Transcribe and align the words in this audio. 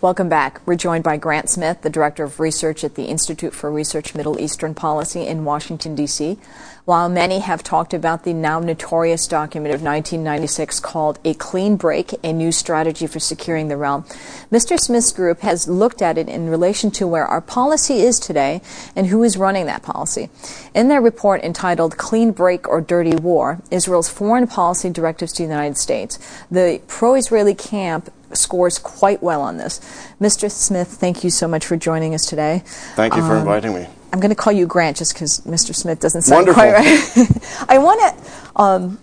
Welcome 0.00 0.28
back. 0.28 0.64
We're 0.64 0.76
joined 0.76 1.02
by 1.02 1.16
Grant 1.16 1.50
Smith, 1.50 1.82
the 1.82 1.90
Director 1.90 2.22
of 2.22 2.38
Research 2.38 2.84
at 2.84 2.94
the 2.94 3.06
Institute 3.06 3.52
for 3.52 3.68
Research 3.68 4.14
Middle 4.14 4.38
Eastern 4.38 4.72
Policy 4.72 5.26
in 5.26 5.44
Washington, 5.44 5.96
D.C. 5.96 6.38
While 6.84 7.08
many 7.08 7.40
have 7.40 7.64
talked 7.64 7.92
about 7.92 8.22
the 8.22 8.32
now 8.32 8.60
notorious 8.60 9.26
document 9.26 9.74
of 9.74 9.82
1996 9.82 10.78
called 10.78 11.18
A 11.24 11.34
Clean 11.34 11.76
Break, 11.76 12.14
a 12.22 12.32
new 12.32 12.52
strategy 12.52 13.08
for 13.08 13.18
securing 13.18 13.66
the 13.66 13.76
realm, 13.76 14.04
Mr. 14.52 14.78
Smith's 14.78 15.10
group 15.10 15.40
has 15.40 15.66
looked 15.66 16.00
at 16.00 16.16
it 16.16 16.28
in 16.28 16.48
relation 16.48 16.92
to 16.92 17.08
where 17.08 17.26
our 17.26 17.40
policy 17.40 17.98
is 17.98 18.20
today 18.20 18.62
and 18.94 19.08
who 19.08 19.24
is 19.24 19.36
running 19.36 19.66
that 19.66 19.82
policy. 19.82 20.30
In 20.76 20.86
their 20.86 21.02
report 21.02 21.42
entitled 21.42 21.96
Clean 21.98 22.30
Break 22.30 22.68
or 22.68 22.80
Dirty 22.80 23.16
War 23.16 23.60
Israel's 23.72 24.08
Foreign 24.08 24.46
Policy 24.46 24.90
Directives 24.90 25.32
to 25.32 25.42
the 25.42 25.48
United 25.48 25.76
States, 25.76 26.20
the 26.52 26.80
pro 26.86 27.16
Israeli 27.16 27.56
camp 27.56 28.12
scores 28.32 28.78
quite 28.78 29.22
well 29.22 29.40
on 29.40 29.56
this. 29.56 29.80
Mr. 30.20 30.50
Smith, 30.50 30.88
thank 30.88 31.24
you 31.24 31.30
so 31.30 31.48
much 31.48 31.66
for 31.66 31.76
joining 31.76 32.14
us 32.14 32.26
today. 32.26 32.62
Thank 32.94 33.14
you 33.14 33.22
for 33.22 33.32
um, 33.32 33.38
inviting 33.38 33.74
me. 33.74 33.86
I'm 34.12 34.20
going 34.20 34.30
to 34.30 34.36
call 34.36 34.52
you 34.52 34.66
Grant 34.66 34.96
just 34.96 35.12
because 35.12 35.40
Mr. 35.40 35.74
Smith 35.74 36.00
doesn't 36.00 36.22
sound 36.22 36.46
Wonderful. 36.46 36.62
quite 36.62 36.72
right. 36.72 37.66
I 37.68 37.78
want 37.78 38.00
to. 38.00 38.60
Um, 38.60 38.98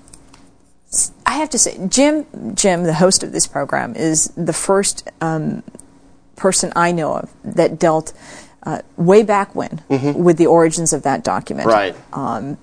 I 1.26 1.34
have 1.34 1.50
to 1.52 1.59
say, 1.59 1.88
Jim, 1.88 2.26
Jim, 2.55 2.84
the 2.84 2.94
host 2.94 3.23
of 3.23 3.31
this 3.31 3.48
program, 3.48 3.95
is 3.95 4.31
the 4.38 4.53
first 4.53 5.09
um, 5.22 5.64
person 6.36 6.72
I 6.76 6.92
know 6.92 7.16
of 7.16 7.31
that 7.44 7.80
dealt 7.80 8.14
uh, 8.64 8.81
way 8.98 9.23
back 9.23 9.53
when 9.53 9.84
mm-hmm. 9.89 10.23
with 10.23 10.38
the 10.38 10.48
origins 10.48 10.94
of 10.94 11.03
that 11.03 11.23
document. 11.23 11.67
Right. 11.67 11.95
Um, 12.14 12.58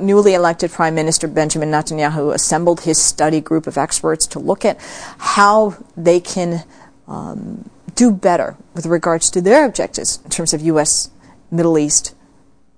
newly 0.00 0.34
elected 0.34 0.70
Prime 0.70 0.94
Minister 0.94 1.26
Benjamin 1.26 1.70
Netanyahu 1.70 2.34
assembled 2.34 2.82
his 2.82 3.00
study 3.00 3.40
group 3.40 3.66
of 3.66 3.78
experts 3.78 4.26
to 4.28 4.38
look 4.38 4.64
at 4.64 4.78
how 5.18 5.76
they 5.96 6.20
can 6.20 6.64
um, 7.08 7.68
do 7.94 8.10
better 8.10 8.56
with 8.74 8.86
regards 8.86 9.30
to 9.30 9.40
their 9.40 9.64
objectives 9.64 10.20
in 10.24 10.30
terms 10.30 10.52
of 10.52 10.60
U.S. 10.62 11.10
Middle 11.50 11.78
East 11.78 12.14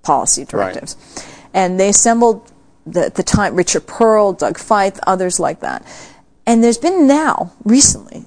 policy 0.02 0.44
directives. 0.44 0.96
Right. 1.16 1.50
And 1.54 1.80
they 1.80 1.88
assembled 1.88 2.50
the, 2.86 3.06
at 3.06 3.14
the 3.16 3.22
time 3.22 3.54
Richard 3.56 3.86
Perle, 3.86 4.32
Doug 4.32 4.58
Feith, 4.58 4.98
others 5.06 5.40
like 5.40 5.60
that. 5.60 5.84
And 6.46 6.64
there's 6.64 6.78
been 6.78 7.06
now, 7.06 7.52
recently, 7.64 8.24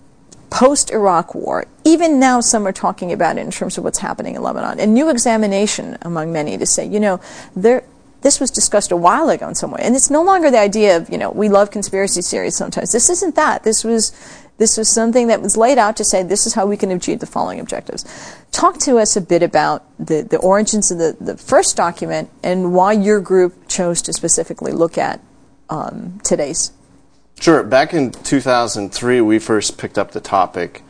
post 0.51 0.91
Iraq 0.91 1.33
war, 1.33 1.65
even 1.83 2.19
now 2.19 2.41
some 2.41 2.67
are 2.67 2.73
talking 2.73 3.11
about 3.11 3.37
it 3.37 3.41
in 3.41 3.51
terms 3.51 3.77
of 3.77 3.83
what's 3.83 3.97
happening 3.97 4.35
in 4.35 4.43
Lebanon, 4.43 4.79
a 4.79 4.85
new 4.85 5.09
examination 5.09 5.97
among 6.03 6.31
many 6.31 6.57
to 6.57 6.65
say, 6.65 6.85
you 6.85 6.99
know, 6.99 7.19
there, 7.55 7.83
this 8.21 8.39
was 8.39 8.51
discussed 8.51 8.91
a 8.91 8.95
while 8.95 9.29
ago 9.29 9.47
in 9.47 9.55
some 9.55 9.71
way. 9.71 9.81
And 9.83 9.95
it's 9.95 10.09
no 10.09 10.23
longer 10.23 10.51
the 10.51 10.59
idea 10.59 10.97
of, 10.97 11.09
you 11.09 11.17
know, 11.17 11.31
we 11.31 11.49
love 11.49 11.71
conspiracy 11.71 12.21
theories 12.21 12.55
sometimes. 12.55 12.91
This 12.91 13.09
isn't 13.09 13.35
that. 13.35 13.63
This 13.63 13.83
was, 13.83 14.11
this 14.57 14.77
was 14.77 14.89
something 14.89 15.27
that 15.27 15.41
was 15.41 15.57
laid 15.57 15.77
out 15.77 15.97
to 15.97 16.03
say 16.03 16.21
this 16.21 16.45
is 16.45 16.53
how 16.53 16.65
we 16.65 16.77
can 16.77 16.91
achieve 16.91 17.19
the 17.19 17.25
following 17.25 17.59
objectives. 17.59 18.05
Talk 18.51 18.77
to 18.79 18.97
us 18.97 19.15
a 19.15 19.21
bit 19.21 19.41
about 19.41 19.83
the, 19.97 20.21
the 20.21 20.37
origins 20.37 20.91
of 20.91 20.99
the, 20.99 21.17
the 21.19 21.35
first 21.35 21.75
document 21.75 22.29
and 22.43 22.73
why 22.73 22.93
your 22.93 23.19
group 23.19 23.67
chose 23.67 24.01
to 24.03 24.13
specifically 24.13 24.71
look 24.71 24.97
at 24.97 25.19
um, 25.69 26.19
today's. 26.23 26.71
Sure. 27.39 27.63
Back 27.63 27.93
in 27.93 28.11
2003, 28.11 29.21
we 29.21 29.39
first 29.39 29.79
picked 29.79 29.97
up 29.97 30.11
the 30.11 30.21
topic. 30.21 30.83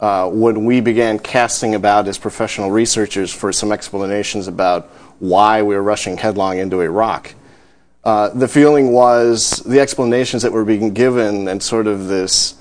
Uh, 0.00 0.30
when 0.30 0.64
we 0.64 0.80
began 0.80 1.18
casting 1.18 1.74
about 1.74 2.08
as 2.08 2.16
professional 2.16 2.70
researchers 2.70 3.30
for 3.30 3.52
some 3.52 3.70
explanations 3.70 4.48
about 4.48 4.88
why 5.18 5.60
we 5.60 5.74
were 5.74 5.82
rushing 5.82 6.16
headlong 6.16 6.56
into 6.56 6.80
Iraq. 6.80 7.34
Uh, 8.02 8.30
the 8.30 8.48
feeling 8.48 8.92
was 8.92 9.58
the 9.66 9.78
explanations 9.78 10.42
that 10.42 10.52
were 10.52 10.64
being 10.64 10.94
given 10.94 11.48
and 11.48 11.62
sort 11.62 11.86
of 11.86 12.08
this 12.08 12.54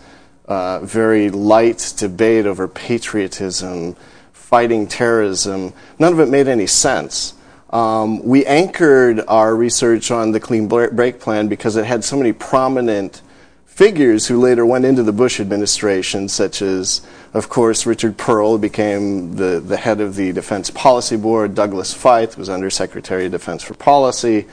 uh, 0.50 0.80
very 0.80 1.30
light 1.30 1.94
debate 1.96 2.46
over 2.46 2.68
patriotism, 2.68 3.96
fighting 4.34 4.86
terrorism, 4.86 5.72
none 5.98 6.12
of 6.12 6.20
it 6.20 6.28
made 6.28 6.50
any 6.50 6.68
sense. 6.68 7.36
Um, 7.70 8.22
we 8.22 8.46
anchored 8.48 9.24
our 9.30 9.56
research 9.56 10.12
on 10.12 10.32
the 10.32 10.42
Clean 10.42 10.68
Break 10.68 11.22
Plan 11.22 11.48
because 11.48 11.78
it 11.78 11.86
had 11.86 12.04
so 12.04 12.18
many 12.18 12.34
prominent 12.34 13.22
figures 13.66 14.28
who 14.28 14.42
later 14.42 14.66
went 14.66 14.84
into 14.84 15.04
the 15.04 15.14
Bush 15.14 15.40
administration, 15.40 16.28
such 16.28 16.62
as, 16.62 17.02
of 17.34 17.50
course, 17.50 17.86
Richard 17.86 18.18
Perle 18.18 18.58
became 18.60 19.36
the, 19.36 19.60
the 19.60 19.78
head 19.78 20.02
of 20.02 20.16
the 20.16 20.32
Defense 20.32 20.70
Policy 20.72 21.16
Board. 21.16 21.54
Douglas 21.54 21.94
Feith 21.94 22.38
was 22.38 22.50
Undersecretary 22.50 23.26
of 23.26 23.32
Defense 23.32 23.64
for 23.64 23.76
Policy. 23.76 24.48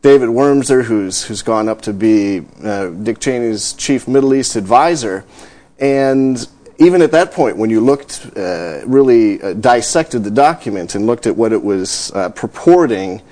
David 0.00 0.30
Wurmser, 0.30 0.82
who's, 0.82 1.22
who's 1.22 1.42
gone 1.42 1.68
up 1.68 1.82
to 1.82 1.92
be 1.92 2.42
uh, 2.64 2.88
Dick 2.88 3.20
Cheney's 3.20 3.74
chief 3.74 4.08
Middle 4.08 4.34
East 4.34 4.56
advisor. 4.56 5.24
And 5.78 6.44
even 6.78 7.02
at 7.02 7.12
that 7.12 7.32
point, 7.32 7.56
when 7.56 7.70
you 7.70 7.80
looked, 7.80 8.26
uh, 8.36 8.80
really 8.86 9.40
uh, 9.40 9.52
dissected 9.52 10.24
the 10.24 10.30
document 10.30 10.94
and 10.94 11.06
looked 11.06 11.26
at 11.26 11.36
what 11.36 11.52
it 11.52 11.62
was 11.62 12.10
uh, 12.14 12.30
purporting, 12.30 13.22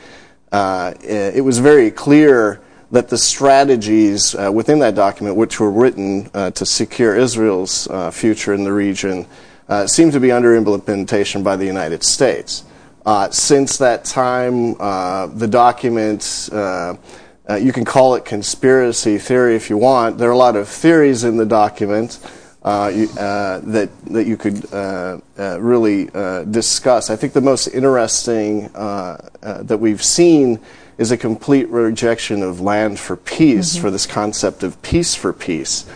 uh, 0.53 0.95
it 1.03 1.43
was 1.43 1.59
very 1.59 1.91
clear 1.91 2.61
that 2.93 3.09
the 3.09 3.19
strategies 3.19 4.35
uh, 4.35 4.51
within 4.53 4.81
that 4.81 4.95
document, 4.95 5.37
which 5.37 5.61
were 5.61 5.71
written 5.71 6.29
uh, 6.35 6.51
to 6.51 6.67
secure 6.67 7.17
Israel's 7.17 7.89
uh, 7.89 8.11
future 8.11 8.53
in 8.53 8.65
the 8.65 8.73
region, 8.73 9.27
uh, 9.69 9.87
seem 9.87 10.11
to 10.11 10.19
be 10.19 10.33
under 10.33 10.57
implementation 10.57 11.43
by 11.43 11.57
the 11.57 11.65
United 11.65 12.03
States. 12.03 12.65
Uh, 13.07 13.31
since 13.31 13.79
that 13.79 14.05
time, 14.05 14.75
uh, 14.81 15.27
the 15.27 15.47
document, 15.47 16.51
you 16.53 17.73
can 17.73 17.85
call 17.85 18.15
it 18.15 18.25
conspiracy 18.25 19.19
theory 19.19 19.57
if 19.57 19.71
you 19.71 19.77
want. 19.77 20.19
There 20.19 20.29
are 20.29 20.33
a 20.33 20.37
lot 20.37 20.57
of 20.57 20.69
theories 20.69 21.25
in 21.25 21.37
the 21.37 21.47
document. 21.47 22.19
You, 22.65 23.07
that 23.07 23.89
that 24.07 24.27
you 24.27 24.37
could 24.37 24.71
really 25.39 26.07
discuss. 26.51 27.09
I 27.09 27.17
think 27.17 27.33
the 27.33 27.41
most 27.41 27.69
interesting 27.69 28.69
that 28.73 29.79
we've 29.81 30.03
seen 30.03 30.61
is 31.01 31.11
a 31.11 31.17
complete 31.17 31.67
rejection 31.71 32.43
of 32.43 32.61
land 32.61 33.01
for 33.01 33.17
peace, 33.17 33.73
mm-hmm. 33.73 33.81
for 33.81 33.91
this 33.91 34.07
concept 34.07 34.63
of 34.63 34.81
peace 34.83 35.15
for 35.15 35.33
peace. 35.33 35.87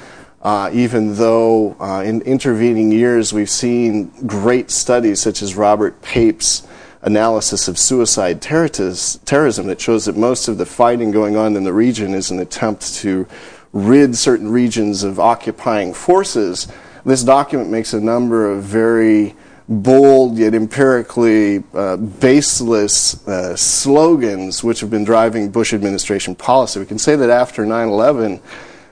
Uh, 0.40 0.70
even 0.72 1.14
though 1.16 1.76
uh, 1.78 2.02
in 2.02 2.22
intervening 2.22 2.90
years 2.90 3.30
we've 3.30 3.50
seen 3.50 4.06
great 4.26 4.70
studies 4.70 5.20
such 5.20 5.42
as 5.42 5.56
Robert 5.56 6.00
Pape's 6.00 6.66
analysis 7.02 7.68
of 7.68 7.78
suicide 7.78 8.40
terrorism 8.40 9.66
that 9.66 9.78
shows 9.78 10.06
that 10.06 10.16
most 10.16 10.48
of 10.48 10.56
the 10.56 10.64
fighting 10.64 11.10
going 11.10 11.36
on 11.36 11.54
in 11.54 11.64
the 11.64 11.72
region 11.72 12.14
is 12.14 12.30
an 12.30 12.38
attempt 12.38 12.94
to 12.94 13.26
rid 13.74 14.16
certain 14.16 14.50
regions 14.50 15.02
of 15.02 15.20
occupying 15.20 15.92
forces. 15.92 16.66
This 17.04 17.22
document 17.22 17.68
makes 17.68 17.92
a 17.92 18.00
number 18.00 18.50
of 18.50 18.62
very 18.62 19.34
bold 19.68 20.36
yet 20.36 20.54
empirically 20.54 21.62
uh, 21.72 21.96
baseless 21.96 23.26
uh, 23.26 23.56
slogans 23.56 24.62
which 24.62 24.80
have 24.80 24.90
been 24.90 25.04
driving 25.04 25.50
Bush 25.50 25.72
administration 25.72 26.34
policy. 26.34 26.80
We 26.80 26.86
can 26.86 26.98
say 26.98 27.16
that 27.16 27.30
after 27.30 27.64
9 27.64 27.88
11, 27.88 28.40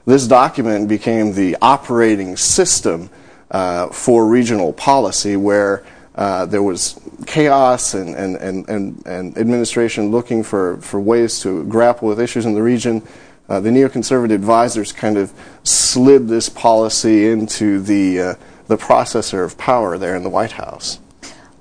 this 0.06 0.26
document 0.26 0.88
became 0.88 1.34
the 1.34 1.56
operating 1.60 2.36
system 2.36 3.10
uh, 3.50 3.88
for 3.88 4.26
regional 4.26 4.72
policy 4.72 5.36
where 5.36 5.84
uh, 6.14 6.46
there 6.46 6.62
was 6.62 6.98
chaos 7.26 7.94
and, 7.94 8.14
and, 8.14 8.36
and, 8.36 8.68
and, 8.68 9.06
and 9.06 9.38
administration 9.38 10.10
looking 10.10 10.42
for, 10.42 10.78
for 10.78 11.00
ways 11.00 11.40
to 11.40 11.64
grapple 11.64 12.08
with 12.08 12.20
issues 12.20 12.46
in 12.46 12.54
the 12.54 12.62
region. 12.62 13.02
Uh, 13.48 13.60
the 13.60 13.70
neoconservative 13.70 14.34
advisors 14.34 14.92
kind 14.92 15.18
of 15.18 15.32
slid 15.64 16.28
this 16.28 16.48
policy 16.48 17.28
into 17.28 17.80
the 17.80 18.20
uh, 18.20 18.34
the 18.72 18.82
processor 18.82 19.44
of 19.44 19.58
power 19.58 19.98
there 19.98 20.16
in 20.16 20.22
the 20.22 20.30
White 20.30 20.52
House? 20.52 20.98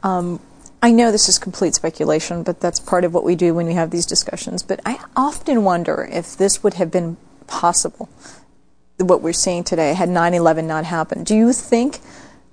Um, 0.02 0.40
I 0.82 0.92
know 0.92 1.12
this 1.12 1.28
is 1.28 1.38
complete 1.38 1.76
speculation, 1.76 2.42
but 2.42 2.62
that's 2.62 2.80
part 2.80 3.04
of 3.04 3.14
what 3.14 3.24
we 3.24 3.36
do 3.36 3.54
when 3.54 3.68
we 3.68 3.74
have 3.74 3.92
these 3.92 4.06
discussions. 4.06 4.64
But 4.64 4.80
I 4.86 4.98
often 5.16 5.64
wonder 5.64 6.08
if 6.10 6.38
this 6.38 6.64
would 6.64 6.76
have 6.76 6.90
been 6.90 7.18
possible, 7.48 8.08
what 8.98 9.22
we're 9.22 9.34
seeing 9.34 9.64
today, 9.64 9.94
had 9.94 10.08
9 10.08 10.34
11 10.34 10.66
not 10.66 10.86
happened. 10.86 11.26
Do 11.26 11.36
you 11.36 11.52
think 11.52 12.00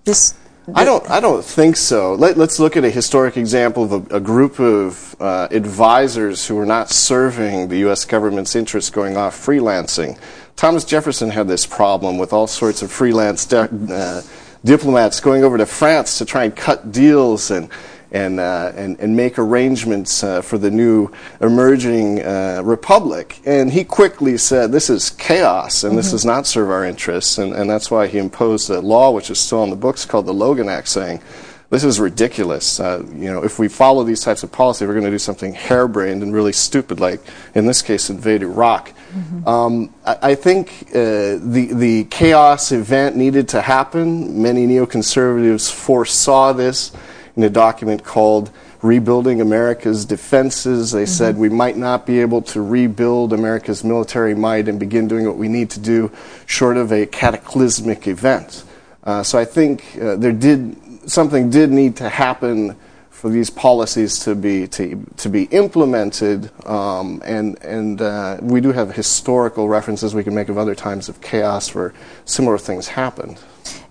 this 0.04 0.34
I 0.74 0.84
don't. 0.84 1.08
I 1.08 1.20
don't 1.20 1.42
think 1.42 1.76
so. 1.76 2.12
Let, 2.14 2.36
us 2.36 2.58
look 2.58 2.76
at 2.76 2.84
a 2.84 2.90
historic 2.90 3.38
example 3.38 3.84
of 3.84 4.12
a, 4.12 4.16
a 4.16 4.20
group 4.20 4.60
of 4.60 5.16
uh, 5.18 5.48
advisors 5.50 6.46
who 6.46 6.56
were 6.56 6.66
not 6.66 6.90
serving 6.90 7.68
the 7.68 7.78
U.S. 7.78 8.04
government's 8.04 8.54
interests, 8.54 8.90
going 8.90 9.16
off 9.16 9.34
freelancing. 9.34 10.18
Thomas 10.56 10.84
Jefferson 10.84 11.30
had 11.30 11.48
this 11.48 11.64
problem 11.64 12.18
with 12.18 12.32
all 12.34 12.46
sorts 12.46 12.82
of 12.82 12.92
freelance 12.92 13.46
de- 13.46 13.70
uh, 13.90 14.22
diplomats 14.64 15.20
going 15.20 15.44
over 15.44 15.58
to 15.58 15.66
France 15.66 16.18
to 16.18 16.24
try 16.24 16.44
and 16.44 16.54
cut 16.54 16.92
deals 16.92 17.50
and 17.50 17.70
and, 18.10 18.40
uh, 18.40 18.72
and, 18.74 18.98
and 19.00 19.14
make 19.14 19.38
arrangements 19.38 20.22
uh, 20.24 20.40
for 20.40 20.56
the 20.56 20.70
new 20.70 21.10
emerging 21.40 22.22
uh, 22.22 22.62
republic. 22.64 23.40
And 23.44 23.70
he 23.70 23.84
quickly 23.84 24.38
said, 24.38 24.72
This 24.72 24.88
is 24.88 25.10
chaos 25.10 25.84
and 25.84 25.90
mm-hmm. 25.90 25.98
this 25.98 26.12
does 26.12 26.24
not 26.24 26.46
serve 26.46 26.70
our 26.70 26.84
interests. 26.84 27.38
And, 27.38 27.52
and 27.52 27.68
that's 27.68 27.90
why 27.90 28.06
he 28.06 28.18
imposed 28.18 28.70
a 28.70 28.80
law, 28.80 29.10
which 29.10 29.30
is 29.30 29.38
still 29.38 29.60
on 29.60 29.70
the 29.70 29.76
books, 29.76 30.04
called 30.04 30.26
the 30.26 30.34
Logan 30.34 30.68
Act, 30.68 30.88
saying 30.88 31.20
this 31.70 31.84
is 31.84 32.00
ridiculous. 32.00 32.80
Uh, 32.80 33.04
you 33.14 33.30
know, 33.30 33.44
if 33.44 33.58
we 33.58 33.68
follow 33.68 34.02
these 34.02 34.20
types 34.20 34.42
of 34.42 34.50
policy, 34.50 34.86
we're 34.86 34.94
going 34.94 35.04
to 35.04 35.10
do 35.10 35.18
something 35.18 35.52
harebrained 35.52 36.22
and 36.22 36.32
really 36.32 36.52
stupid, 36.52 36.98
like 36.98 37.20
in 37.54 37.66
this 37.66 37.82
case, 37.82 38.08
invade 38.08 38.42
Iraq. 38.42 38.92
Mm-hmm. 39.12 39.48
Um, 39.48 39.94
I, 40.04 40.18
I, 40.22 40.34
think 40.34 40.86
uh, 40.90 41.38
the 41.40 41.70
the 41.72 42.04
chaos 42.04 42.72
event 42.72 43.16
needed 43.16 43.48
to 43.50 43.60
happen. 43.60 44.40
Many 44.40 44.66
neoconservatives 44.66 45.70
foresaw 45.70 46.52
this 46.52 46.92
in 47.36 47.42
a 47.42 47.50
document 47.50 48.02
called 48.02 48.50
rebuilding 48.80 49.40
America's 49.40 50.04
defenses. 50.04 50.92
They 50.92 51.02
mm-hmm. 51.02 51.06
said 51.06 51.36
we 51.36 51.48
might 51.48 51.76
not 51.76 52.06
be 52.06 52.20
able 52.20 52.42
to 52.42 52.62
rebuild 52.62 53.32
America's 53.32 53.84
military 53.84 54.34
might 54.34 54.68
and 54.68 54.80
begin 54.80 55.06
doing 55.06 55.26
what 55.26 55.36
we 55.36 55.48
need 55.48 55.70
to 55.70 55.80
do 55.80 56.10
short 56.46 56.78
of 56.78 56.92
a 56.92 57.04
cataclysmic 57.06 58.06
event. 58.06 58.64
Uh, 59.04 59.22
so 59.22 59.38
I 59.38 59.44
think 59.44 59.84
uh, 60.00 60.16
there 60.16 60.32
did 60.32 60.76
something 61.08 61.50
did 61.50 61.70
need 61.70 61.96
to 61.96 62.08
happen 62.08 62.76
for 63.10 63.28
these 63.30 63.50
policies 63.50 64.20
to 64.20 64.36
be 64.36 64.68
to, 64.68 65.04
to 65.16 65.28
be 65.28 65.44
implemented, 65.44 66.52
um, 66.64 67.20
and 67.24 67.60
and 67.64 68.00
uh, 68.00 68.38
we 68.40 68.60
do 68.60 68.70
have 68.70 68.94
historical 68.94 69.68
references 69.68 70.14
we 70.14 70.22
can 70.22 70.34
make 70.34 70.48
of 70.48 70.56
other 70.56 70.76
times 70.76 71.08
of 71.08 71.20
chaos 71.20 71.74
where 71.74 71.92
similar 72.24 72.58
things 72.58 72.86
happened. 72.86 73.40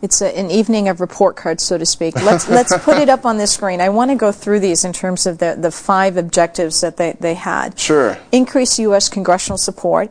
It's 0.02 0.22
a, 0.22 0.36
an 0.38 0.50
evening 0.50 0.88
of 0.88 1.02
report 1.02 1.36
cards, 1.36 1.64
so 1.64 1.78
to 1.78 1.86
speak. 1.86 2.16
Let's 2.16 2.48
let's 2.58 2.76
put 2.86 2.98
it 3.00 3.10
up 3.10 3.26
on 3.26 3.38
the 3.38 3.48
screen. 3.48 3.82
I 3.82 3.90
want 3.90 4.12
to 4.12 4.16
go 4.16 4.32
through 4.32 4.62
these 4.62 4.86
in 4.86 4.94
terms 4.94 5.26
of 5.26 5.40
the 5.40 5.58
the 5.60 5.72
five 5.72 6.16
objectives 6.16 6.80
that 6.80 6.96
they, 6.96 7.18
they 7.20 7.34
had. 7.34 7.78
Sure. 7.78 8.18
Increase 8.32 8.80
U.S. 8.80 9.10
congressional 9.10 9.58
support, 9.58 10.10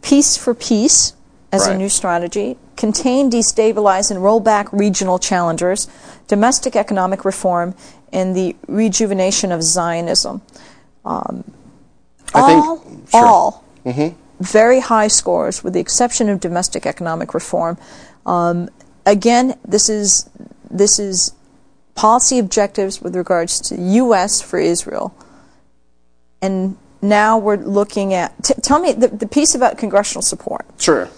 peace 0.00 0.38
for 0.38 0.54
peace 0.54 1.12
as 1.54 1.66
right. 1.66 1.76
a 1.76 1.78
new 1.78 1.88
strategy, 1.88 2.56
contain, 2.76 3.30
destabilize, 3.30 4.10
and 4.10 4.22
roll 4.22 4.40
back 4.40 4.72
regional 4.72 5.20
challengers, 5.20 5.86
domestic 6.26 6.74
economic 6.74 7.24
reform, 7.24 7.74
and 8.12 8.34
the 8.34 8.56
rejuvenation 8.66 9.52
of 9.52 9.62
Zionism. 9.62 10.42
Um, 11.04 11.44
all, 12.34 12.78
think, 12.78 13.10
sure. 13.10 13.24
all 13.24 13.64
mm-hmm. 13.86 14.16
very 14.40 14.80
high 14.80 15.06
scores, 15.06 15.62
with 15.62 15.74
the 15.74 15.80
exception 15.80 16.28
of 16.28 16.40
domestic 16.40 16.86
economic 16.86 17.34
reform. 17.34 17.78
Um, 18.26 18.68
again, 19.06 19.56
this 19.64 19.88
is 19.88 20.28
this 20.70 20.98
is 20.98 21.34
policy 21.94 22.40
objectives 22.40 23.00
with 23.00 23.14
regards 23.14 23.60
to 23.68 23.76
U.S. 23.80 24.42
for 24.42 24.58
Israel, 24.58 25.14
and 26.42 26.76
now 27.00 27.38
we're 27.38 27.56
looking 27.56 28.12
at. 28.12 28.32
T- 28.42 28.54
tell 28.60 28.80
me 28.80 28.92
the, 28.92 29.06
the 29.06 29.28
piece 29.28 29.54
about 29.54 29.78
congressional 29.78 30.22
support. 30.22 30.66
Sure. 30.78 31.08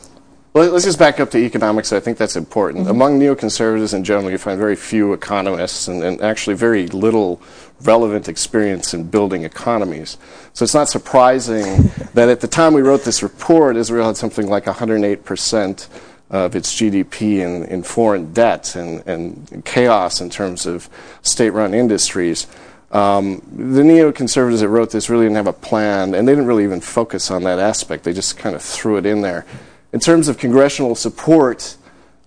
Well, 0.57 0.71
let's 0.71 0.87
just 0.87 0.99
back 0.99 1.21
up 1.21 1.31
to 1.33 1.39
economics. 1.39 1.93
I 1.93 2.01
think 2.01 2.17
that's 2.17 2.35
important. 2.35 2.85
Mm-hmm. 2.85 2.91
Among 2.93 3.21
neoconservatives 3.21 3.93
in 3.93 4.05
general, 4.05 4.31
you 4.31 4.39
find 4.39 4.59
very 4.59 4.75
few 4.75 5.13
economists 5.13 5.87
and, 5.87 6.03
and, 6.03 6.19
actually 6.23 6.57
very 6.57 6.87
little 6.87 7.43
relevant 7.83 8.27
experience 8.27 8.95
in 8.95 9.05
building 9.05 9.45
economies. 9.45 10.17
So 10.55 10.63
it's 10.63 10.73
not 10.73 10.89
surprising 10.89 11.91
that 12.15 12.31
at 12.31 12.41
the 12.41 12.49
time 12.49 12.73
we 12.73 12.81
wrote 12.81 13.05
this 13.05 13.23
report, 13.23 13.77
Israel 13.77 14.07
had 14.07 14.17
something 14.17 14.47
like 14.47 14.65
108% 14.65 15.89
of 16.31 16.57
its 16.57 16.75
GDP 16.75 17.41
in, 17.41 17.65
in 17.67 17.83
foreign 17.83 18.33
debt 18.33 18.77
and, 18.77 19.07
and 19.07 19.63
chaos 19.67 20.23
in 20.23 20.31
terms 20.31 20.65
of 20.65 20.89
state 21.21 21.51
run 21.51 21.75
industries. 21.75 22.47
Um, 22.93 23.43
the 23.55 23.83
neoconservatives 23.83 24.61
that 24.61 24.71
wrote 24.71 24.91
this 24.91 25.11
really 25.11 25.27
didn't 25.27 25.37
have 25.37 25.49
a 25.49 25.53
plan, 25.53 26.15
and 26.15 26.27
they 26.27 26.33
didn't 26.33 26.47
really 26.47 26.65
even 26.65 26.81
focus 26.81 27.31
on 27.31 27.43
that 27.43 27.59
aspect. 27.59 28.05
They 28.05 28.15
just 28.15 28.39
kind 28.39 28.57
of 28.57 28.63
threw 28.63 28.97
it 28.97 29.05
in 29.05 29.21
there 29.21 29.45
in 29.93 30.01
terms 30.01 30.29
of 30.29 30.39
congressional 30.39 30.95
support, 30.95 31.77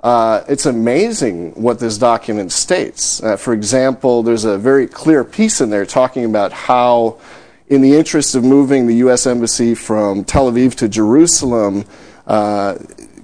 uh, 0.02 0.44
it's 0.48 0.66
amazing 0.66 1.52
what 1.62 1.80
this 1.80 1.98
document 1.98 2.52
states. 2.52 3.22
Uh, 3.22 3.36
for 3.36 3.54
example, 3.54 4.24
there's 4.24 4.46
a 4.46 4.58
very 4.58 4.88
clear 4.88 5.24
piece 5.24 5.60
in 5.60 5.70
there 5.70 5.86
talking 5.86 6.24
about 6.24 6.54
how, 6.54 7.20
in 7.68 7.82
the 7.82 7.96
interest 7.96 8.34
of 8.36 8.44
moving 8.44 8.88
the 8.88 8.96
U.S. 8.96 9.28
Embassy 9.28 9.76
from 9.76 10.24
Tel 10.24 10.52
Aviv 10.52 10.76
to 10.76 10.88
Jerusalem, 10.88 11.86
uh, 12.28 12.78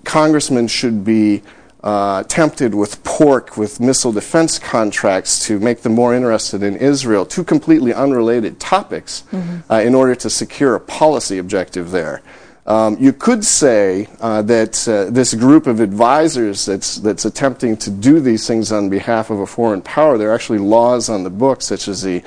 congressmen 0.04 0.68
should 0.68 1.06
be 1.06 1.42
uh, 1.86 2.24
tempted 2.24 2.74
with 2.74 3.04
pork, 3.04 3.58
with 3.58 3.80
missile 3.80 4.12
defense 4.12 4.58
contracts 4.58 5.46
to 5.46 5.60
make 5.60 5.84
them 5.84 5.94
more 5.94 6.16
interested 6.16 6.64
in 6.64 6.76
Israel, 6.76 7.26
two 7.26 7.44
completely 7.44 7.94
unrelated 7.94 8.60
topics, 8.60 9.24
mm-hmm. 9.32 9.72
Uh, 9.72 9.80
in 9.80 9.96
order 9.96 10.16
to 10.16 10.30
secure 10.30 10.76
a 10.76 10.80
policy 10.80 11.38
objective 11.38 11.92
there. 11.92 12.22
Um, 12.68 12.98
you 13.00 13.14
could 13.14 13.46
say 13.46 14.08
uh, 14.20 14.42
that 14.44 14.88
uh, 14.88 15.12
this 15.12 15.36
group 15.36 15.68
of 15.68 15.80
advisors 15.80 16.66
that's, 16.66 16.96
that's 16.98 17.26
attempting 17.26 17.78
to 17.78 17.92
do 17.92 18.20
these 18.20 18.48
things 18.48 18.72
on 18.72 18.90
behalf 18.90 19.30
of 19.30 19.40
a 19.40 19.46
foreign 19.46 19.84
power, 19.84 20.18
there 20.18 20.32
are 20.32 20.36
actually 20.36 20.58
laws 20.58 21.08
on 21.08 21.24
the 21.24 21.30
books, 21.30 21.66
such 21.66 21.88
as 21.88 22.02
the 22.02 22.24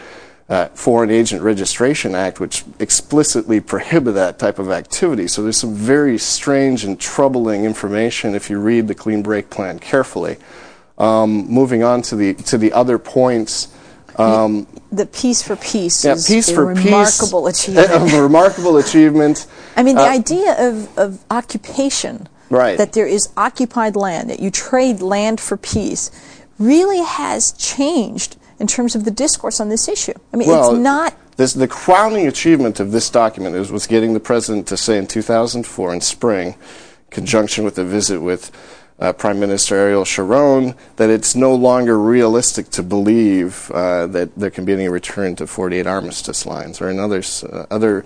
uh, 0.48 0.66
Foreign 0.68 1.10
Agent 1.10 1.42
Registration 1.42 2.14
Act, 2.14 2.40
which 2.40 2.64
explicitly 2.78 3.60
prohibit 3.60 4.14
that 4.14 4.38
type 4.38 4.58
of 4.58 4.70
activity. 4.70 5.26
So 5.26 5.42
there's 5.42 5.58
some 5.58 5.74
very 5.74 6.18
strange 6.18 6.84
and 6.84 6.98
troubling 6.98 7.64
information 7.64 8.34
if 8.34 8.48
you 8.48 8.60
read 8.60 8.88
the 8.88 8.94
Clean 8.94 9.22
Break 9.22 9.50
Plan 9.50 9.78
carefully. 9.78 10.36
Um, 10.96 11.46
moving 11.48 11.82
on 11.82 12.02
to 12.02 12.16
the 12.16 12.34
to 12.34 12.58
the 12.58 12.72
other 12.72 12.98
points. 12.98 13.68
Um, 14.18 14.66
the 14.90 15.06
Peace 15.06 15.42
for 15.42 15.56
Peace 15.56 16.04
yeah, 16.04 16.14
is 16.14 16.26
peace 16.26 16.48
a 16.48 16.54
for 16.54 16.66
remarkable 16.66 17.46
peace, 17.46 17.68
achievement. 17.68 18.12
A 18.12 18.22
remarkable 18.22 18.76
achievement. 18.78 19.46
I 19.76 19.82
mean, 19.82 19.96
the 19.96 20.02
uh, 20.02 20.10
idea 20.10 20.68
of, 20.68 20.98
of 20.98 21.24
occupation, 21.30 22.28
right. 22.50 22.76
that 22.78 22.94
there 22.94 23.06
is 23.06 23.28
occupied 23.36 23.94
land, 23.94 24.28
that 24.30 24.40
you 24.40 24.50
trade 24.50 25.00
land 25.00 25.40
for 25.40 25.56
peace, 25.56 26.10
really 26.58 27.02
has 27.04 27.52
changed 27.52 28.36
in 28.58 28.66
terms 28.66 28.96
of 28.96 29.04
the 29.04 29.10
discourse 29.10 29.60
on 29.60 29.68
this 29.68 29.88
issue. 29.88 30.14
I 30.32 30.36
mean, 30.36 30.48
well, 30.48 30.70
it's 30.70 30.78
not. 30.78 31.14
This, 31.36 31.52
the 31.52 31.68
crowning 31.68 32.26
achievement 32.26 32.80
of 32.80 32.90
this 32.90 33.08
document 33.10 33.54
is, 33.54 33.70
was 33.70 33.86
getting 33.86 34.14
the 34.14 34.20
president 34.20 34.66
to 34.68 34.76
say 34.76 34.98
in 34.98 35.06
2004 35.06 35.94
in 35.94 36.00
spring, 36.00 36.48
in 36.48 36.54
conjunction 37.10 37.64
with 37.64 37.78
a 37.78 37.84
visit 37.84 38.20
with 38.20 38.50
uh, 38.98 39.12
Prime 39.12 39.38
Minister 39.38 39.76
Ariel 39.76 40.04
Sharon 40.04 40.74
that 40.96 41.10
it's 41.10 41.34
no 41.34 41.54
longer 41.54 41.98
realistic 41.98 42.70
to 42.70 42.82
believe 42.82 43.70
uh, 43.70 44.06
that 44.08 44.34
there 44.36 44.50
can 44.50 44.64
be 44.64 44.72
any 44.72 44.88
return 44.88 45.36
to 45.36 45.46
48 45.46 45.86
armistice 45.86 46.46
lines, 46.46 46.80
or 46.80 46.90
in 46.90 46.98
others, 46.98 47.44
uh, 47.44 47.66
other, 47.70 48.04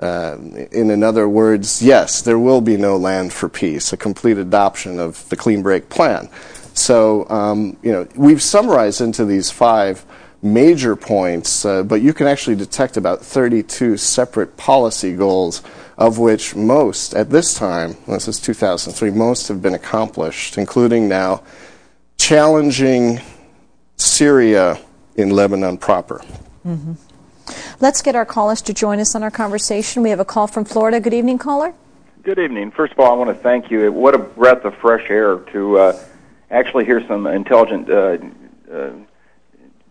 uh, 0.00 0.36
in 0.72 0.90
in 0.90 1.02
other 1.02 1.28
words, 1.28 1.82
yes, 1.82 2.22
there 2.22 2.38
will 2.38 2.60
be 2.60 2.76
no 2.76 2.96
land 2.96 3.32
for 3.32 3.48
peace, 3.48 3.92
a 3.92 3.96
complete 3.96 4.38
adoption 4.38 4.98
of 4.98 5.28
the 5.28 5.36
Clean 5.36 5.62
Break 5.62 5.88
Plan. 5.90 6.28
So, 6.72 7.28
um, 7.28 7.76
you 7.82 7.92
know, 7.92 8.06
we've 8.14 8.42
summarized 8.42 9.02
into 9.02 9.26
these 9.26 9.50
five 9.50 10.04
major 10.42 10.96
points, 10.96 11.66
uh, 11.66 11.82
but 11.82 12.00
you 12.00 12.14
can 12.14 12.26
actually 12.26 12.56
detect 12.56 12.96
about 12.96 13.20
32 13.20 13.98
separate 13.98 14.56
policy 14.56 15.14
goals 15.14 15.62
of 16.00 16.18
which 16.18 16.56
most, 16.56 17.14
at 17.14 17.28
this 17.28 17.52
time, 17.52 17.94
this 18.08 18.26
is 18.26 18.40
2003, 18.40 19.10
most 19.10 19.48
have 19.48 19.60
been 19.60 19.74
accomplished, 19.74 20.56
including 20.56 21.08
now 21.08 21.42
challenging 22.16 23.20
Syria 23.96 24.80
in 25.16 25.28
Lebanon 25.28 25.76
proper. 25.76 26.24
Mm-hmm. 26.66 26.94
Let's 27.80 28.00
get 28.00 28.16
our 28.16 28.24
callers 28.24 28.62
to 28.62 28.72
join 28.72 28.98
us 28.98 29.14
on 29.14 29.22
our 29.22 29.30
conversation. 29.30 30.02
We 30.02 30.08
have 30.08 30.20
a 30.20 30.24
call 30.24 30.46
from 30.46 30.64
Florida. 30.64 31.00
Good 31.00 31.14
evening, 31.14 31.36
caller. 31.36 31.74
Good 32.22 32.38
evening. 32.38 32.70
First 32.70 32.94
of 32.94 33.00
all, 33.00 33.12
I 33.12 33.16
want 33.16 33.28
to 33.36 33.42
thank 33.42 33.70
you. 33.70 33.92
What 33.92 34.14
a 34.14 34.18
breath 34.18 34.64
of 34.64 34.74
fresh 34.76 35.10
air 35.10 35.36
to 35.52 35.78
uh, 35.78 36.02
actually 36.50 36.86
hear 36.86 37.06
some 37.06 37.26
intelligent 37.26 37.90
uh, 37.90 38.18
uh, 38.72 38.92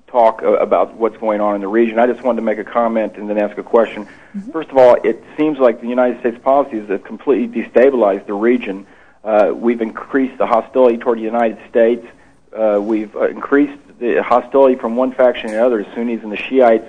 talk 0.10 0.42
about 0.42 0.96
what's 0.96 1.18
going 1.18 1.42
on 1.42 1.56
in 1.56 1.62
the 1.62 1.68
region. 1.68 2.00
I 2.00 2.08
just 2.08 2.24
wanted 2.24 2.38
to 2.38 2.46
make 2.46 2.58
a 2.58 2.64
comment 2.64 3.18
and 3.18 3.30
then 3.30 3.38
ask 3.38 3.58
a 3.58 3.64
question. 3.64 4.06
Mm-hmm. 4.06 4.52
First 4.52 4.70
of 4.70 4.78
all, 4.78 4.96
it 5.04 5.24
seems 5.38 5.60
like 5.60 5.82
the 5.82 5.88
United 5.88 6.20
States 6.20 6.38
policies 6.44 6.90
have 6.90 7.04
completely 7.04 7.64
destabilized 7.64 8.26
the 8.26 8.34
region. 8.34 8.88
Uh, 9.24 9.52
we've 9.54 9.82
increased 9.82 10.38
the 10.38 10.48
hostility 10.48 10.98
toward 10.98 11.20
the 11.20 11.24
United 11.24 11.60
States. 11.70 12.06
Uh, 12.52 12.80
we've 12.82 13.16
uh, 13.16 13.28
increased 13.28 13.80
the 14.00 14.24
hostility 14.24 14.76
from 14.76 14.96
one 14.96 15.12
faction 15.12 15.50
to 15.50 15.56
the 15.56 15.66
other, 15.66 15.84
Sunnis 15.94 16.24
and 16.24 16.32
the 16.32 16.38
Shiites. 16.38 16.88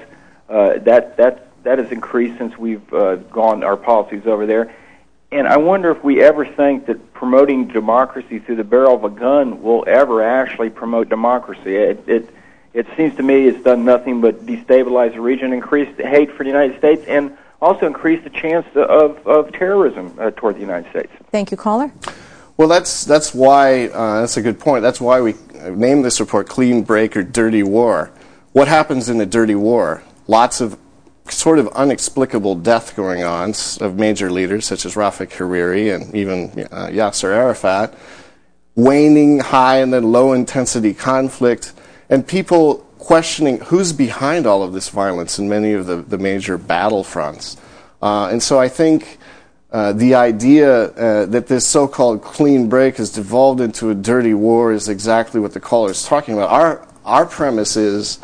Uh, 0.49 0.79
that 0.79 1.17
that 1.17 1.47
that 1.63 1.79
has 1.79 1.93
increased 1.93 2.39
since 2.39 2.57
we've 2.57 2.93
uh, 2.93 3.17
gone 3.17 3.63
our 3.63 3.77
policies 3.77 4.27
over 4.27 4.47
there. 4.47 4.75
And 5.33 5.47
I 5.47 5.59
wonder 5.59 5.91
if 5.93 6.03
we 6.03 6.23
ever 6.23 6.45
think 6.45 6.87
that 6.87 7.13
promoting 7.13 7.69
democracy 7.69 8.41
through 8.41 8.57
the 8.57 8.65
barrel 8.65 8.97
of 8.97 9.05
a 9.05 9.11
gun 9.11 9.63
will 9.63 9.85
ever 9.87 10.23
actually 10.23 10.71
promote 10.71 11.09
democracy. 11.09 11.77
It, 11.77 12.09
it 12.09 12.35
it 12.73 12.87
seems 12.97 13.17
to 13.17 13.23
me 13.23 13.47
it's 13.47 13.63
done 13.65 13.85
nothing 13.85 14.21
but 14.21 14.47
destabilize 14.47 15.13
the 15.13 15.21
region, 15.21 15.53
increase 15.53 15.95
the 15.97 16.07
hate 16.07 16.31
for 16.33 16.45
the 16.45 16.51
United 16.51 16.79
States, 16.79 17.05
and 17.07 17.37
also 17.61 17.87
increase 17.87 18.23
the 18.25 18.31
chance 18.31 18.67
of, 18.75 19.27
of 19.27 19.53
terrorism 19.53 20.15
uh, 20.19 20.31
toward 20.31 20.57
the 20.57 20.61
United 20.61 20.89
States. 20.91 21.13
Thank 21.31 21.51
you, 21.51 21.57
caller. 21.57 21.93
Well, 22.57 22.69
that's 22.69 23.05
that's 23.05 23.35
why 23.35 23.87
uh, 23.89 24.21
that's 24.21 24.37
a 24.37 24.43
good 24.43 24.61
point. 24.61 24.83
That's 24.83 25.01
why 25.01 25.21
we 25.21 25.35
named 25.71 26.05
this 26.05 26.21
report 26.21 26.49
"Clean 26.49 26.83
Break" 26.83 27.17
or 27.17 27.23
"Dirty 27.23 27.63
War." 27.63 28.11
What 28.53 28.69
happens 28.69 29.09
in 29.09 29.21
a 29.21 29.27
dirty 29.27 29.55
war? 29.55 30.03
Lots 30.27 30.61
of 30.61 30.79
sort 31.29 31.59
of 31.59 31.69
inexplicable 31.79 32.57
death 32.57 32.97
going 32.97 33.23
on 33.23 33.55
of 33.81 33.97
major 33.97 34.31
leaders 34.31 34.67
such 34.67 34.85
as 34.85 34.95
Rafik 34.95 35.31
Hariri 35.31 35.95
and 35.95 36.15
even 36.15 36.51
uh, 36.71 36.89
Yasser 36.89 37.33
Arafat. 37.33 37.95
Waning 38.75 39.39
high 39.39 39.79
and 39.79 39.93
then 39.93 40.11
low 40.13 40.33
intensity 40.33 40.95
conflict 40.95 41.73
and 42.11 42.27
people 42.27 42.87
questioning 42.99 43.59
who's 43.61 43.93
behind 43.95 44.47
all 44.47 44.63
of 44.63 44.75
this 44.75 44.91
violence 44.91 45.39
in 45.39 45.49
many 45.49 45.73
of 45.73 45.87
the, 45.87 45.97
the 45.97 46.19
major 46.19 46.59
battlefronts. 46.59 47.57
Uh, 48.03 48.29
and 48.31 48.43
so 48.43 48.59
I 48.59 48.69
think 48.69 49.19
uh, 49.73 49.93
the 49.93 50.15
idea 50.17 50.85
uh, 50.85 51.27
that 51.27 51.47
this 51.47 51.67
so 51.67 51.89
called 51.89 52.23
clean 52.23 52.69
break 52.69 52.97
has 52.97 53.11
devolved 53.11 53.61
into 53.61 53.91
a 53.91 53.95
dirty 53.95 54.35
war 54.35 54.73
is 54.73 54.89
exactly 54.89 55.41
what 55.41 55.55
the 55.55 55.61
caller 55.61 55.93
is 55.93 56.05
talking 56.05 56.35
about. 56.35 56.51
Our, 56.51 56.89
our 57.05 57.25
premise 57.25 57.77
is 57.77 58.19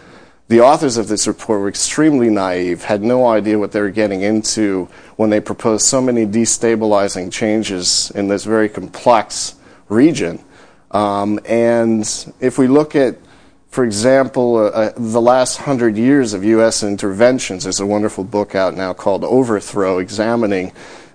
the 0.48 0.60
authors 0.60 0.96
of 0.96 1.08
this 1.08 1.26
report 1.26 1.60
were 1.60 1.68
extremely 1.68 2.30
naive, 2.30 2.84
had 2.84 3.02
no 3.02 3.26
idea 3.26 3.58
what 3.58 3.72
they 3.72 3.80
were 3.80 3.90
getting 3.90 4.22
into 4.22 4.88
when 5.16 5.30
they 5.30 5.40
proposed 5.40 5.86
so 5.86 6.00
many 6.00 6.26
destabilizing 6.26 7.32
changes 7.32 8.12
in 8.14 8.28
this 8.28 8.44
very 8.44 8.68
complex 8.68 9.54
region. 9.88 10.44
Um, 10.90 11.40
and 11.46 12.02
if 12.40 12.58
we 12.58 12.68
look 12.68 12.94
at, 12.94 13.16
for 13.76 13.84
example, 13.84 14.56
uh, 14.56 14.68
uh, 14.68 14.92
the 14.96 15.20
last 15.20 15.58
hundred 15.58 15.98
years 15.98 16.32
of 16.32 16.42
U.S. 16.42 16.82
interventions, 16.82 17.64
there's 17.64 17.78
a 17.78 17.84
wonderful 17.84 18.24
book 18.24 18.54
out 18.54 18.74
now 18.74 18.94
called 18.94 19.22
Overthrow, 19.22 19.98
examining 19.98 20.72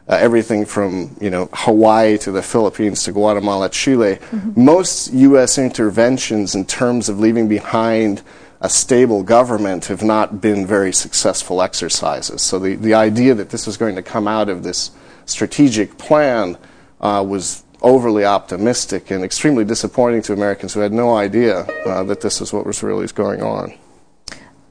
uh, 0.07 0.17
everything 0.17 0.67
from 0.67 1.17
you 1.19 1.31
know 1.31 1.49
Hawaii 1.53 2.19
to 2.19 2.31
the 2.31 2.43
Philippines 2.43 3.03
to 3.05 3.13
Guatemala, 3.13 3.67
Chile. 3.67 4.17
Mm-hmm. 4.17 4.63
Most 4.63 5.11
U.S. 5.11 5.57
interventions, 5.57 6.53
in 6.53 6.65
terms 6.65 7.09
of 7.09 7.19
leaving 7.19 7.47
behind 7.47 8.21
a 8.59 8.69
stable 8.69 9.23
government, 9.23 9.85
have 9.85 10.03
not 10.03 10.39
been 10.39 10.67
very 10.67 10.93
successful 10.93 11.63
exercises. 11.63 12.43
So 12.43 12.59
the, 12.59 12.75
the 12.75 12.93
idea 12.93 13.33
that 13.33 13.49
this 13.49 13.65
was 13.65 13.75
going 13.75 13.95
to 13.95 14.03
come 14.03 14.27
out 14.27 14.49
of 14.49 14.61
this 14.61 14.91
strategic 15.25 15.97
plan 15.97 16.59
uh, 16.99 17.25
was 17.27 17.63
overly 17.81 18.25
optimistic 18.25 19.11
and 19.11 19.23
extremely 19.23 19.65
disappointing 19.65 20.21
to 20.23 20.33
Americans 20.33 20.73
who 20.73 20.79
had 20.81 20.93
no 20.93 21.15
idea 21.15 21.61
uh, 21.85 22.03
that 22.03 22.21
this 22.21 22.41
is 22.41 22.53
what 22.53 22.65
was 22.65 22.83
really 22.83 23.07
going 23.07 23.41
on. 23.41 23.73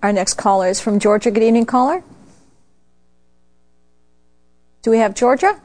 Our 0.02 0.12
next 0.12 0.34
caller 0.34 0.68
is 0.68 0.80
from 0.80 0.98
Georgia. 0.98 1.30
Good 1.30 1.42
evening, 1.42 1.66
caller. 1.66 2.02
Do 4.82 4.90
we 4.90 4.98
have 4.98 5.14
Georgia? 5.14 5.60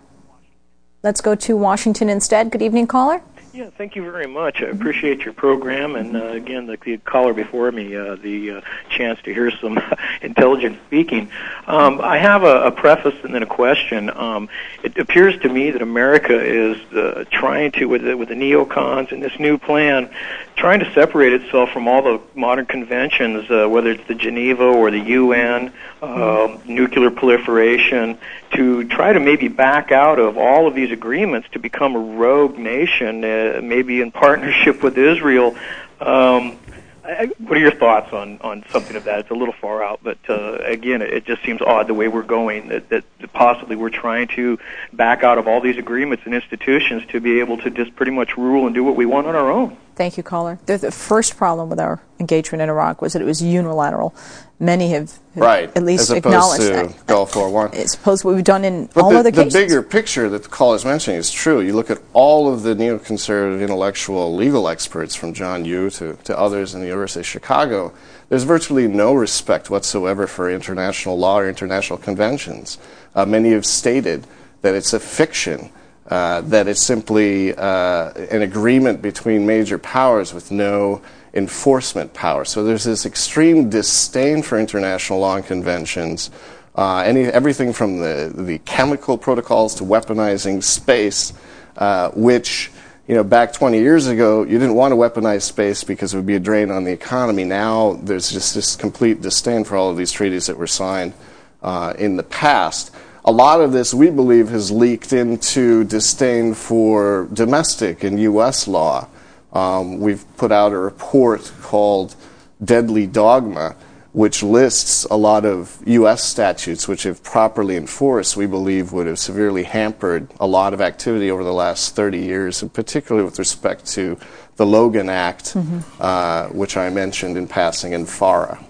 Let's 1.03 1.21
go 1.21 1.35
to 1.35 1.55
Washington 1.55 2.09
instead. 2.09 2.49
Good 2.49 2.61
evening, 2.61 2.87
caller. 2.87 3.21
Yeah, 3.55 3.69
thank 3.69 3.95
you 3.95 4.03
very 4.03 4.27
much. 4.27 4.61
I 4.61 4.65
appreciate 4.65 5.21
your 5.21 5.33
program, 5.33 5.95
and 5.95 6.17
uh, 6.17 6.25
again, 6.25 6.65
the, 6.65 6.77
the 6.83 6.97
caller 6.97 7.31
before 7.31 7.71
me, 7.71 7.95
uh, 7.95 8.15
the 8.15 8.51
uh, 8.51 8.61
chance 8.89 9.17
to 9.21 9.33
hear 9.33 9.49
some 9.49 9.79
intelligent 10.21 10.77
speaking. 10.87 11.29
Um, 11.65 12.01
I 12.01 12.17
have 12.17 12.43
a, 12.43 12.63
a 12.63 12.71
preface 12.73 13.15
and 13.23 13.33
then 13.33 13.43
a 13.43 13.47
question. 13.47 14.09
Um, 14.09 14.49
it 14.83 14.97
appears 14.97 15.39
to 15.43 15.47
me 15.47 15.71
that 15.71 15.81
America 15.81 16.37
is 16.37 16.75
uh, 16.91 17.23
trying 17.31 17.71
to, 17.73 17.85
with 17.85 18.03
the, 18.03 18.17
with 18.17 18.27
the 18.27 18.35
neocons 18.35 19.13
and 19.13 19.23
this 19.23 19.39
new 19.39 19.57
plan, 19.57 20.09
trying 20.57 20.81
to 20.81 20.91
separate 20.93 21.31
itself 21.31 21.69
from 21.71 21.87
all 21.87 22.01
the 22.01 22.21
modern 22.33 22.65
conventions, 22.65 23.49
uh, 23.49 23.69
whether 23.69 23.91
it's 23.91 24.05
the 24.09 24.15
Geneva 24.15 24.65
or 24.65 24.91
the 24.91 24.99
UN, 24.99 25.71
uh, 26.01 26.57
nuclear 26.65 27.09
proliferation, 27.09 28.17
to 28.53 28.87
try 28.87 29.11
to 29.11 29.19
maybe 29.19 29.47
back 29.47 29.91
out 29.91 30.17
of 30.19 30.37
all 30.37 30.67
of 30.67 30.75
these 30.75 30.91
agreements 30.91 31.47
to 31.51 31.59
become 31.59 31.95
a 31.95 31.99
rogue 31.99 32.57
nation, 32.57 33.23
uh, 33.23 33.27
maybe 33.63 34.01
in 34.01 34.11
partnership 34.11 34.83
with 34.83 34.97
Israel. 34.97 35.55
Um, 35.99 36.57
I, 37.03 37.29
what 37.37 37.57
are 37.57 37.61
your 37.61 37.71
thoughts 37.71 38.11
on, 38.13 38.39
on 38.41 38.63
something 38.71 38.95
of 38.95 39.03
that? 39.03 39.19
It's 39.19 39.29
a 39.29 39.35
little 39.35 39.53
far 39.53 39.83
out, 39.83 39.99
but 40.01 40.17
uh, 40.27 40.57
again, 40.63 41.01
it, 41.01 41.13
it 41.13 41.25
just 41.25 41.43
seems 41.43 41.61
odd 41.61 41.87
the 41.87 41.93
way 41.93 42.07
we're 42.07 42.23
going. 42.23 42.69
That, 42.69 42.89
that 42.89 43.03
possibly 43.31 43.75
we're 43.75 43.91
trying 43.91 44.27
to 44.29 44.57
back 44.91 45.23
out 45.23 45.37
of 45.37 45.47
all 45.47 45.61
these 45.61 45.77
agreements 45.77 46.23
and 46.25 46.33
institutions 46.33 47.03
to 47.09 47.19
be 47.19 47.39
able 47.39 47.57
to 47.59 47.69
just 47.69 47.95
pretty 47.95 48.11
much 48.11 48.37
rule 48.37 48.65
and 48.65 48.73
do 48.73 48.83
what 48.83 48.95
we 48.95 49.05
want 49.05 49.27
on 49.27 49.35
our 49.35 49.51
own. 49.51 49.77
Thank 49.95 50.17
you, 50.17 50.23
caller. 50.23 50.59
The, 50.65 50.77
the, 50.77 50.91
first 50.91 51.37
problem 51.37 51.69
with 51.69 51.79
our 51.79 52.01
engagement 52.19 52.61
in 52.61 52.67
Iraq 52.67 53.01
was 53.01 53.13
that 53.13 53.21
it 53.21 53.25
was 53.25 53.41
unilateral. 53.41 54.13
Many 54.59 54.89
have, 54.89 55.17
right. 55.35 55.71
at 55.73 55.83
least 55.83 56.09
As 56.09 56.17
acknowledged 56.17 56.63
to 56.63 56.69
that. 56.69 57.07
Gulf 57.07 57.35
War 57.35 57.49
One. 57.49 57.69
It's 57.73 57.95
opposed 57.95 58.21
to 58.21 58.27
what 58.27 58.35
we've 58.35 58.43
done 58.43 58.65
in 58.65 58.87
but 58.87 59.03
all 59.03 59.11
the, 59.11 59.19
other 59.19 59.31
the 59.31 59.43
cases. 59.43 59.53
The 59.53 59.59
bigger 59.59 59.81
picture 59.81 60.27
that 60.29 60.43
the 60.43 60.49
caller 60.49 60.75
is 60.75 60.83
mentioning 60.83 61.17
is 61.17 61.31
true. 61.31 61.61
You 61.61 61.73
look 61.73 61.89
at 61.89 62.01
all 62.11 62.53
of 62.53 62.63
the 62.63 62.75
neoconservative 62.75 63.61
intellectual 63.61 64.35
legal 64.35 64.67
experts, 64.67 65.15
from 65.15 65.33
John 65.33 65.63
Yoo 65.63 65.89
to, 65.91 66.17
to 66.25 66.37
others 66.37 66.73
in 66.73 66.81
the 66.81 66.87
University 66.87 67.21
of 67.21 67.25
Chicago. 67.25 67.93
There's 68.27 68.43
virtually 68.43 68.87
no 68.89 69.13
respect 69.13 69.69
whatsoever 69.69 70.27
for 70.27 70.51
international 70.51 71.17
law 71.17 71.39
or 71.39 71.47
international 71.47 71.99
conventions. 71.99 72.79
Uh, 73.13 73.25
many 73.25 73.51
have 73.51 73.65
stated 73.65 74.27
that 74.61 74.75
it's 74.75 74.91
a 74.91 74.99
fiction 74.99 75.69
uh, 76.09 76.41
that 76.41 76.67
it's 76.67 76.81
simply 76.81 77.55
uh, 77.55 78.11
an 78.11 78.41
agreement 78.41 79.01
between 79.01 79.45
major 79.45 79.77
powers 79.77 80.33
with 80.33 80.51
no 80.51 81.01
enforcement 81.33 82.13
power. 82.13 82.45
So 82.45 82.63
there's 82.63 82.83
this 82.83 83.05
extreme 83.05 83.69
disdain 83.69 84.41
for 84.41 84.59
international 84.59 85.19
law 85.19 85.37
and 85.37 85.45
conventions. 85.45 86.31
Uh, 86.75 86.99
any, 86.99 87.23
everything 87.25 87.73
from 87.73 87.99
the, 87.99 88.31
the 88.35 88.59
chemical 88.59 89.17
protocols 89.17 89.75
to 89.75 89.83
weaponizing 89.83 90.61
space, 90.61 91.33
uh, 91.77 92.09
which 92.11 92.71
you 93.07 93.13
know, 93.13 93.23
back 93.23 93.53
20 93.53 93.79
years 93.79 94.07
ago, 94.07 94.43
you 94.43 94.57
didn't 94.57 94.73
want 94.75 94.91
to 94.91 94.95
weaponize 94.95 95.43
space 95.43 95.83
because 95.83 96.13
it 96.13 96.17
would 96.17 96.25
be 96.25 96.35
a 96.35 96.39
drain 96.39 96.71
on 96.71 96.85
the 96.85 96.91
economy. 96.91 97.43
Now 97.43 97.93
there's 98.01 98.31
just 98.31 98.55
this 98.55 98.75
complete 98.75 99.21
disdain 99.21 99.63
for 99.63 99.75
all 99.75 99.91
of 99.91 99.97
these 99.97 100.11
treaties 100.11 100.47
that 100.47 100.57
were 100.57 100.67
signed 100.67 101.13
uh, 101.61 101.93
in 101.97 102.15
the 102.15 102.23
past 102.23 102.91
a 103.25 103.31
lot 103.31 103.59
of 103.59 103.71
this, 103.71 103.93
we 103.93 104.11
believe, 104.11 104.49
has 104.49 104.71
leaked 104.71 105.11
into 105.11 105.83
disdain 105.83 106.53
for 106.53 107.27
domestic 107.33 108.03
and 108.03 108.19
U.S. 108.19 108.67
law. 108.67 109.07
Um, 109.51 109.99
we've 109.99 110.23
put 110.37 110.51
out 110.51 110.71
a 110.71 110.77
report 110.77 111.51
called 111.61 112.15
Deadly 112.63 113.07
Dogma, 113.07 113.75
which 114.11 114.43
lists 114.43 115.05
a 115.05 115.17
lot 115.17 115.43
of 115.43 115.81
U.S. 115.87 116.23
statutes 116.23 116.87
which, 116.87 117.07
if 117.07 117.23
properly 117.23 117.75
enforced, 117.75 118.37
we 118.37 118.45
believe 118.45 118.93
would 118.93 119.07
have 119.07 119.19
severely 119.19 119.63
hampered 119.63 120.31
a 120.39 120.45
lot 120.45 120.75
of 120.75 120.79
activity 120.79 121.31
over 121.31 121.43
the 121.43 121.53
last 121.53 121.95
30 121.95 122.19
years, 122.19 122.61
and 122.61 122.71
particularly 122.71 123.25
with 123.25 123.39
respect 123.39 123.87
to 123.87 124.19
the 124.57 124.65
Logan 124.67 125.09
Act, 125.09 125.55
mm-hmm. 125.55 125.79
uh, 125.99 126.47
which 126.49 126.77
I 126.77 126.89
mentioned 126.91 127.37
in 127.37 127.47
passing, 127.47 127.93
in 127.93 128.05
FARA. 128.05 128.63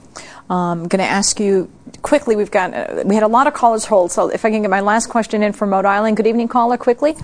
I'm 0.50 0.88
going 0.88 1.00
to 1.00 1.06
ask 1.06 1.40
you 1.40 1.72
quickly. 2.02 2.36
We've 2.36 2.52
got 2.52 2.74
uh, 2.74 3.04
we 3.06 3.16
had 3.16 3.24
a 3.24 3.28
lot 3.28 3.48
of 3.48 3.54
callers 3.54 3.86
hold, 3.86 4.12
so 4.12 4.30
if 4.30 4.46
I 4.46 4.52
can 4.52 4.62
get 4.62 4.72
my 4.72 4.82
last 4.82 5.08
question 5.08 5.44
in 5.44 5.54
from 5.54 5.72
Rhode 5.72 5.86
Island. 5.86 6.18
Good 6.18 6.28
evening, 6.28 6.48
caller. 6.48 6.78
Quickly. 6.78 7.16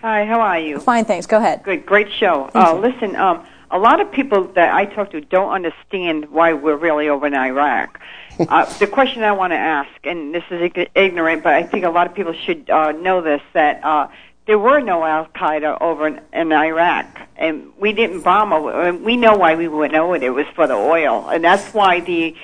Hi. 0.00 0.24
How 0.24 0.40
are 0.40 0.58
you? 0.58 0.78
Fine, 0.78 1.04
thanks. 1.06 1.26
Go 1.26 1.38
ahead. 1.38 1.62
Good. 1.62 1.84
Great 1.84 2.12
show. 2.12 2.50
Uh, 2.54 2.78
listen, 2.78 3.16
um, 3.16 3.44
a 3.70 3.78
lot 3.78 4.00
of 4.00 4.10
people 4.12 4.44
that 4.54 4.74
I 4.74 4.86
talk 4.86 5.10
to 5.10 5.20
don't 5.20 5.50
understand 5.50 6.30
why 6.30 6.52
we're 6.52 6.76
really 6.76 7.08
over 7.08 7.26
in 7.26 7.34
Iraq. 7.34 8.00
uh, 8.38 8.64
the 8.78 8.86
question 8.86 9.22
I 9.22 9.32
want 9.32 9.52
to 9.52 9.58
ask, 9.58 9.90
and 10.04 10.34
this 10.34 10.44
is 10.50 10.70
ignorant, 10.94 11.42
but 11.42 11.54
I 11.54 11.64
think 11.64 11.84
a 11.84 11.90
lot 11.90 12.06
of 12.06 12.14
people 12.14 12.32
should 12.32 12.70
uh, 12.70 12.92
know 12.92 13.20
this 13.20 13.42
that. 13.52 13.84
Uh, 13.84 14.08
there 14.46 14.58
were 14.58 14.80
no 14.80 15.04
Al 15.04 15.26
Qaeda 15.26 15.78
over 15.82 16.06
in, 16.06 16.20
in 16.32 16.52
Iraq, 16.54 17.20
and 17.36 17.70
we 17.78 17.92
didn't 17.92 18.22
bomb. 18.22 18.50
And 18.54 19.04
we 19.04 19.18
know 19.18 19.36
why 19.36 19.56
we 19.56 19.68
went 19.68 19.92
know 19.92 20.14
it. 20.14 20.22
It 20.22 20.30
was 20.30 20.46
for 20.54 20.66
the 20.66 20.74
oil, 20.74 21.28
and 21.28 21.44
that's 21.44 21.74
why 21.74 22.00
the 22.00 22.34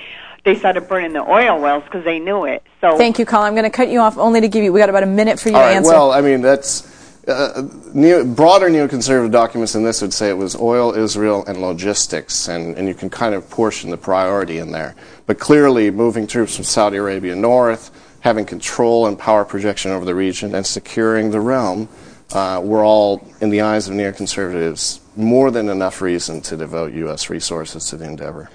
they 0.45 0.55
started 0.55 0.87
burning 0.87 1.11
the 1.11 1.29
oil 1.29 1.59
wells 1.59 1.83
because 1.83 2.05
they 2.05 2.19
knew 2.19 2.45
it. 2.45 2.63
So 2.79 2.97
thank 2.97 3.19
you, 3.19 3.25
Colin. 3.25 3.47
I'm 3.47 3.53
going 3.53 3.63
to 3.63 3.69
cut 3.69 3.89
you 3.89 3.99
off 3.99 4.17
only 4.17 4.39
to 4.41 4.47
give 4.47 4.63
you. 4.63 4.71
We 4.71 4.79
got 4.79 4.89
about 4.89 5.03
a 5.03 5.07
minute 5.07 5.39
for 5.39 5.49
you 5.49 5.55
All 5.55 5.61
to 5.61 5.67
right, 5.67 5.75
answer. 5.75 5.91
Well, 5.91 6.11
I 6.11 6.21
mean 6.21 6.41
that's. 6.41 6.93
Uh, 7.27 7.67
neo, 7.95 8.23
broader 8.23 8.69
neoconservative 8.69 9.31
documents 9.31 9.73
than 9.73 9.83
this 9.83 9.99
would 9.99 10.13
say 10.13 10.29
it 10.29 10.37
was 10.37 10.55
oil, 10.57 10.93
Israel, 10.93 11.43
and 11.47 11.59
logistics, 11.59 12.47
and, 12.47 12.77
and 12.77 12.87
you 12.87 12.93
can 12.93 13.09
kind 13.09 13.33
of 13.33 13.49
portion 13.49 13.89
the 13.89 13.97
priority 13.97 14.59
in 14.59 14.71
there. 14.71 14.93
But 15.25 15.39
clearly, 15.39 15.89
moving 15.89 16.27
troops 16.27 16.55
from 16.55 16.65
Saudi 16.65 16.97
Arabia 16.97 17.35
north, 17.35 17.89
having 18.19 18.45
control 18.45 19.07
and 19.07 19.17
power 19.17 19.43
projection 19.43 19.89
over 19.89 20.05
the 20.05 20.13
region, 20.13 20.53
and 20.53 20.67
securing 20.67 21.31
the 21.31 21.39
realm 21.39 21.89
uh, 22.31 22.61
were 22.63 22.85
all, 22.85 23.27
in 23.41 23.49
the 23.49 23.61
eyes 23.61 23.87
of 23.87 23.95
neoconservatives, 23.95 24.99
more 25.15 25.49
than 25.49 25.67
enough 25.69 26.01
reason 26.03 26.41
to 26.41 26.55
devote 26.55 26.93
U.S. 26.93 27.31
resources 27.31 27.89
to 27.89 27.97
the 27.97 28.05
endeavor. 28.05 28.51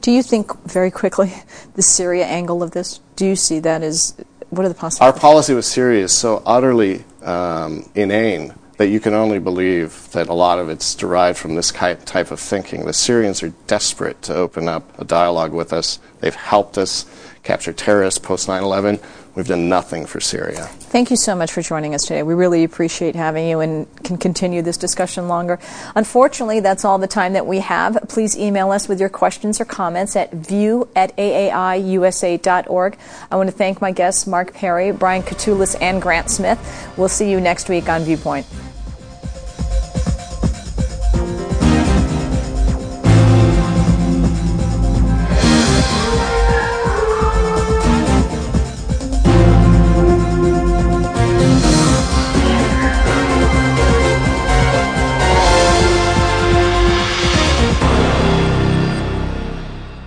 Do 0.00 0.10
you 0.10 0.22
think, 0.22 0.56
very 0.64 0.90
quickly, 0.90 1.32
the 1.74 1.82
Syria 1.82 2.26
angle 2.26 2.62
of 2.62 2.70
this? 2.70 3.00
Do 3.16 3.26
you 3.26 3.36
see 3.36 3.58
that 3.60 3.82
as 3.82 4.14
what 4.50 4.64
are 4.64 4.68
the 4.68 4.74
possibilities? 4.74 5.14
Our 5.14 5.20
policy 5.20 5.54
with 5.54 5.64
Syria 5.64 6.04
is 6.04 6.12
so 6.12 6.42
utterly 6.46 7.04
um, 7.22 7.88
inane 7.94 8.54
that 8.76 8.88
you 8.88 9.00
can 9.00 9.14
only 9.14 9.38
believe 9.38 10.10
that 10.12 10.28
a 10.28 10.34
lot 10.34 10.58
of 10.58 10.68
it's 10.68 10.94
derived 10.94 11.38
from 11.38 11.54
this 11.54 11.72
type 11.72 12.30
of 12.30 12.38
thinking. 12.38 12.84
The 12.84 12.92
Syrians 12.92 13.42
are 13.42 13.52
desperate 13.66 14.20
to 14.22 14.34
open 14.34 14.68
up 14.68 14.98
a 14.98 15.04
dialogue 15.04 15.52
with 15.52 15.72
us. 15.72 15.98
They've 16.20 16.34
helped 16.34 16.76
us 16.76 17.06
capture 17.42 17.72
terrorists 17.72 18.18
post 18.18 18.48
9 18.48 18.62
11. 18.62 18.98
We've 19.36 19.46
done 19.46 19.68
nothing 19.68 20.06
for 20.06 20.18
Syria. 20.18 20.64
Thank 20.64 21.10
you 21.10 21.16
so 21.18 21.34
much 21.34 21.52
for 21.52 21.60
joining 21.60 21.94
us 21.94 22.04
today. 22.04 22.22
We 22.22 22.32
really 22.32 22.64
appreciate 22.64 23.14
having 23.14 23.46
you 23.46 23.60
and 23.60 23.86
can 24.02 24.16
continue 24.16 24.62
this 24.62 24.78
discussion 24.78 25.28
longer. 25.28 25.58
Unfortunately, 25.94 26.60
that's 26.60 26.86
all 26.86 26.96
the 26.96 27.06
time 27.06 27.34
that 27.34 27.46
we 27.46 27.58
have. 27.58 27.98
Please 28.08 28.34
email 28.36 28.70
us 28.70 28.88
with 28.88 28.98
your 28.98 29.10
questions 29.10 29.60
or 29.60 29.66
comments 29.66 30.16
at 30.16 30.32
view 30.32 30.88
at 30.96 31.14
aaiusa.org. 31.18 32.98
I 33.30 33.36
want 33.36 33.50
to 33.50 33.54
thank 33.56 33.82
my 33.82 33.92
guests, 33.92 34.26
Mark 34.26 34.54
Perry, 34.54 34.90
Brian 34.90 35.22
Katulis, 35.22 35.76
and 35.82 36.00
Grant 36.00 36.30
Smith. 36.30 36.58
We'll 36.96 37.10
see 37.10 37.30
you 37.30 37.38
next 37.38 37.68
week 37.68 37.90
on 37.90 38.04
Viewpoint. 38.04 38.46